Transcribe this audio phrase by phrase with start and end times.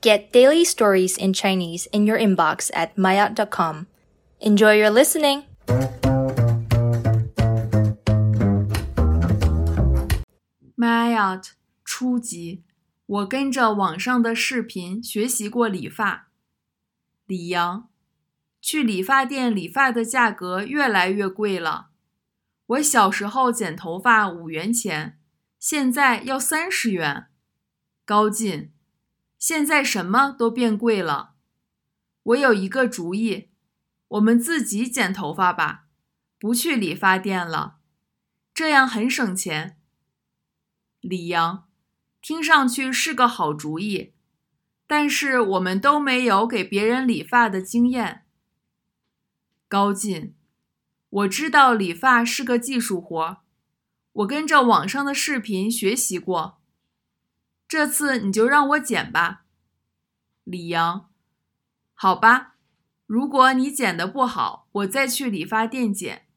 [0.00, 3.87] Get daily stories in Chinese in your inbox at maya.com.
[4.39, 5.43] Enjoy your listening!
[10.75, 11.49] Mayat
[11.83, 12.63] 初级，
[13.05, 16.29] 我跟着网上的视频学习过理发。
[17.27, 17.89] 李阳，
[18.59, 21.89] 去理发店理发的价格越来越贵了。
[22.65, 25.19] 我小时候剪头发五元钱，
[25.59, 27.27] 现在要三十元。
[28.03, 28.71] 高进，
[29.41, 31.33] 现在什么都变贵了。
[32.21, 33.49] 我有一个主意，
[34.09, 35.87] 我们自己剪头发吧，
[36.37, 37.79] 不去理发店了，
[38.53, 39.79] 这样很省钱。
[40.99, 41.67] 李阳，
[42.21, 44.13] 听上去是个好主意，
[44.85, 48.27] 但是我们都没有给别人理发的经验。
[49.67, 50.35] 高进，
[51.09, 53.37] 我知道理发是个技术活，
[54.11, 56.60] 我跟着网上的视频学习过。
[57.71, 59.45] 这次你就让我剪吧，
[60.43, 61.09] 李阳。
[61.93, 62.55] 好吧，
[63.05, 66.27] 如果你剪的不好，我再去理发店剪。